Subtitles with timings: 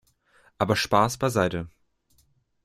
[0.57, 1.69] Aber Spass beiseite.